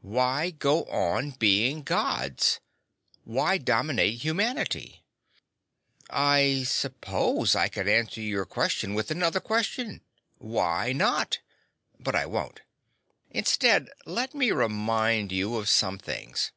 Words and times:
"Why 0.00 0.48
go 0.48 0.84
on 0.86 1.32
being 1.32 1.82
Gods? 1.82 2.58
Why 3.24 3.58
dominate 3.58 4.20
humanity?" 4.20 5.04
"I 6.08 6.62
suppose 6.62 7.54
I 7.54 7.68
could 7.68 7.86
answer 7.86 8.22
your 8.22 8.46
question 8.46 8.94
with 8.94 9.10
another 9.10 9.40
question 9.40 10.00
why 10.38 10.94
not? 10.94 11.40
But 12.00 12.14
I 12.14 12.24
won't. 12.24 12.62
Instead, 13.30 13.90
let 14.06 14.34
me 14.34 14.52
remind 14.52 15.32
you 15.32 15.56
of 15.56 15.68
some 15.68 15.98
things. 15.98 16.50